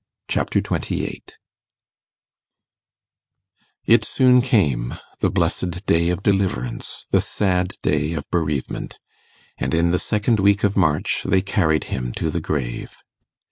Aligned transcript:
Chapter 0.27 0.61
28 0.61 1.37
It 3.85 4.03
soon 4.03 4.41
came 4.41 4.95
the 5.19 5.29
blessed 5.29 5.85
day 5.85 6.09
of 6.09 6.23
deliverance, 6.23 7.05
the 7.11 7.21
sad 7.21 7.73
day 7.83 8.13
of 8.13 8.27
bereavement; 8.31 8.97
and 9.59 9.75
in 9.75 9.91
the 9.91 9.99
second 9.99 10.39
week 10.39 10.63
of 10.63 10.75
March 10.75 11.21
they 11.23 11.43
carried 11.43 11.83
him 11.93 12.13
to 12.13 12.31
the 12.31 12.41
grave. 12.41 12.97